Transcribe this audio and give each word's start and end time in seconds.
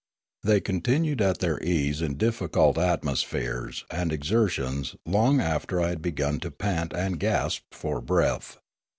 They 0.41 0.59
con 0.61 0.81
tinued 0.81 1.21
at 1.21 1.41
their 1.41 1.61
ease 1.63 2.01
in 2.01 2.15
difficult 2.17 2.79
atmospheres 2.79 3.85
and 3.91 4.09
exer 4.09 4.49
tions 4.49 4.95
long 5.05 5.39
after 5.39 5.79
I 5.79 5.89
had 5.89 6.01
begun 6.01 6.39
to 6.39 6.49
paut 6.49 6.91
and 6.95 7.19
gasp 7.19 7.61
for 7.71 8.01
breath. 8.01 8.57